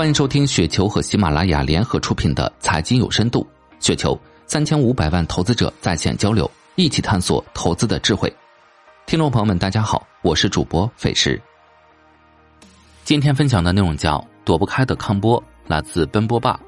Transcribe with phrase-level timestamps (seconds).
[0.00, 3.46] 欢迎收听雪球和喜马拉雅联合出品的《财经有深度》，
[3.86, 8.34] 雪球三千五百万投资者在线交流，一起探索投资的智慧。
[9.04, 11.38] 听众朋友们，大家好，我是主播费时。
[13.04, 16.58] 今天分享的内容叫“躲不开的康波”，来自奔波霸。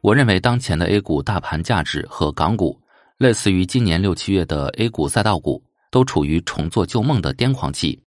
[0.00, 2.76] 我认为当前的 A 股大盘价值和港股，
[3.18, 5.62] 类似于今年六七月的 A 股赛道股，
[5.92, 8.02] 都处于重做旧梦的癫狂期。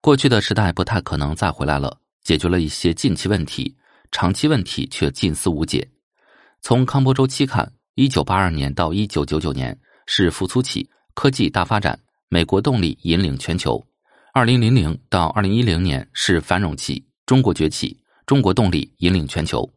[0.00, 3.76] 过去的时代不太可能再回来了，解决了一些近期问题，
[4.12, 5.86] 长期问题却近似无解。
[6.62, 9.76] 从康波周期看，一九八二年到一九九九年
[10.06, 11.98] 是复苏期，科技大发展，
[12.28, 13.76] 美国动力引领全球；
[14.32, 19.68] 二零零零到二零一零年是繁荣期，中国崛起，中国动力引领全球；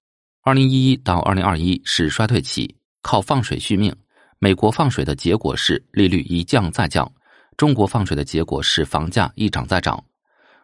[0.43, 3.93] 二零一一到二零二一是衰退期，靠放水续命。
[4.37, 7.11] 美国放水的结果是利率一降再降，
[7.57, 10.03] 中国放水的结果是房价一涨再涨。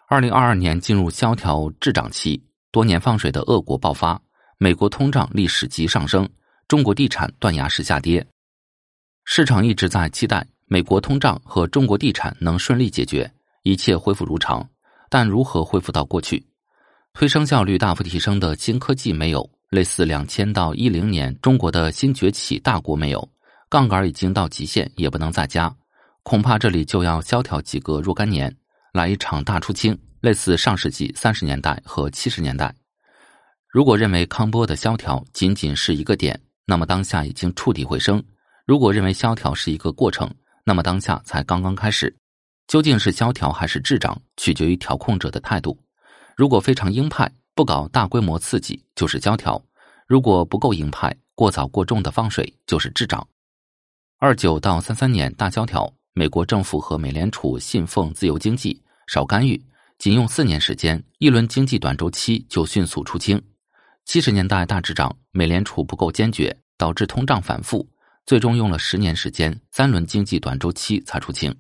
[0.09, 2.41] 二零二二年进入萧条滞涨期，
[2.71, 4.17] 多年放水的恶果爆发，
[4.57, 6.25] 美国通胀历史级上升，
[6.65, 8.25] 中国地产断崖式下跌。
[9.25, 13.29] 市场一直在期待美国通胀和中国地产能顺利解决，
[13.63, 14.65] 一切恢复如常。
[15.09, 16.41] 但如何恢复到过去？
[17.11, 23.29] 推升效率大幅提升的新科技没有，类似两千到一零年中国的新崛起大国没有，
[23.67, 25.75] 杠杆已经到极限，也不能再加，
[26.23, 28.55] 恐怕这里就要萧条几个若干年。
[28.97, 32.73] 来一场大出清，类似上世纪三十年代和七十年代。
[33.69, 38.19] 如果认为康波的萧条仅仅是一个点，那么当下已经触底回升；
[38.65, 42.13] 如果认为萧条是一个过程，那么当下才刚刚开始。
[42.67, 45.79] 究竟是萧条还是滞涨，取决于调控者的态度。
[46.35, 49.57] 如果非常鹰派，不搞大规模刺激，就是萧条；
[50.07, 53.25] 如果不够鹰派，过早过重的放水，就是滞涨。
[54.19, 58.81] 二九到三三年大萧条，美国政府和美联储信奉自由经济。
[59.07, 59.59] 少干预，
[59.97, 63.41] 仅用四年时间，一轮经济短周期就迅速出清。
[64.05, 67.87] 七十年代大滞涨，美联储不够坚决，导致通胀反复，
[68.25, 71.53] 最终用了十年时间，三轮经济短周期才出清。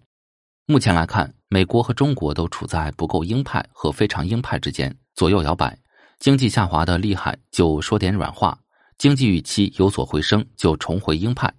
[0.65, 5.77] 目前来看，美国和中国都处在不够鹰派和非常鹰派之间，左右摇摆。
[6.19, 8.57] 经济下滑的厉害，就说点软话；
[8.97, 11.53] 经济预期有所回升，就重回鹰派。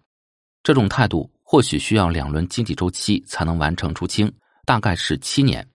[0.63, 4.31] 这种态度或许需要两轮经济周期才能完成出清，
[4.67, 5.67] 大概是七年。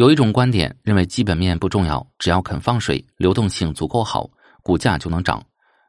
[0.00, 4.26] 有一种观点认为基本面不重要，只要肯放水，流动性足够好，
[4.62, 5.44] 股价就能涨。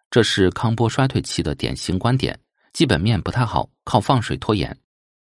[0.10, 2.38] 这是康波衰退期的典型观点。
[2.74, 4.78] 基本面不太好，靠放水拖延。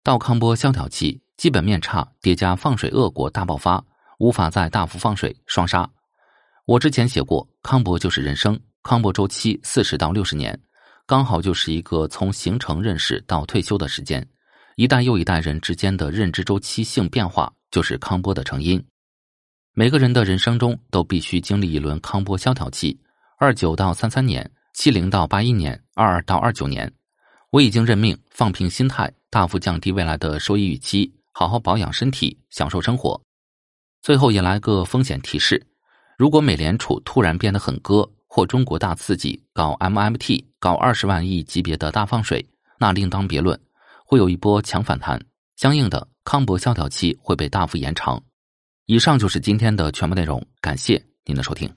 [0.04, 3.82] 到康波萧条期，基本面差叠加放水恶果大爆发，
[4.20, 5.90] 无法再大幅放水，双杀。
[6.66, 10.60] 我之前写过，康波就是人生，康波周期四十到六十年，
[11.06, 14.28] 刚好就是一个从形成认识到退休的时间，
[14.76, 17.50] 一代又一代人之间的认知周期性变化。
[17.76, 18.82] 就是康波的成因。
[19.74, 22.98] 每个人的人生中都必须经历一轮康波萧条期，
[23.38, 26.90] 二九到三三年，七零到八一年，二二到二九年。
[27.52, 33.22] 我已经认命，放平心态，大幅降低未来的收益预期，好好保养身体，享受生活。
[34.02, 35.62] 最后也来个风险提示：
[36.18, 42.48] 如果美联储突然变得很割，或中国大刺激搞 MMT，搞二十万亿级别的大放水，
[42.80, 43.60] 那另当别论，
[44.06, 45.22] 会有一波强反弹。
[45.58, 46.08] 相应的。
[46.26, 48.22] 康博萧条期会被大幅延长。
[48.88, 51.74] 以上就是今天的全部内容，感谢您的收听。